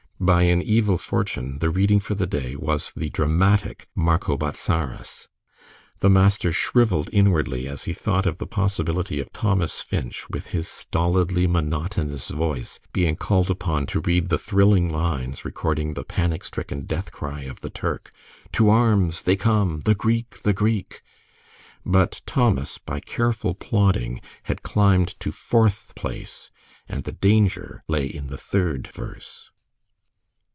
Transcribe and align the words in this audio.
By 0.23 0.43
an 0.43 0.61
evil 0.61 0.99
fortune, 0.99 1.57
the 1.57 1.71
reading 1.71 1.99
for 1.99 2.13
the 2.13 2.27
day 2.27 2.55
was 2.55 2.93
the 2.93 3.09
dramatic 3.09 3.87
"Marco 3.95 4.37
Bozzaris." 4.37 5.27
The 5.99 6.11
master 6.11 6.51
shivered 6.51 7.09
inwardly 7.11 7.67
as 7.67 7.85
he 7.85 7.93
thought 7.93 8.27
of 8.27 8.37
the 8.37 8.45
possibility 8.45 9.19
of 9.19 9.33
Thomas 9.33 9.81
Finch, 9.81 10.29
with 10.29 10.49
his 10.49 10.67
stolidly 10.67 11.47
monotonous 11.47 12.29
voice, 12.29 12.79
being 12.93 13.15
called 13.15 13.49
upon 13.49 13.87
to 13.87 13.99
read 14.01 14.29
the 14.29 14.37
thrilling 14.37 14.89
lines 14.89 15.43
recording 15.43 15.95
the 15.95 16.03
panic 16.03 16.43
stricken 16.43 16.81
death 16.85 17.11
cry 17.11 17.41
of 17.41 17.61
the 17.61 17.71
Turk: 17.71 18.11
"To 18.51 18.69
arms! 18.69 19.23
They 19.23 19.35
come! 19.35 19.79
The 19.85 19.95
Greek! 19.95 20.43
The 20.43 20.53
Greek!" 20.53 21.01
But 21.83 22.21
Thomas, 22.27 22.77
by 22.77 22.99
careful 22.99 23.55
plodding, 23.55 24.21
had 24.43 24.61
climbed 24.61 25.19
to 25.21 25.31
fourth 25.31 25.93
place, 25.95 26.51
and 26.87 27.05
the 27.05 27.11
danger 27.11 27.81
lay 27.87 28.05
in 28.05 28.27
the 28.27 28.37
third 28.37 28.85
verse. 28.93 29.47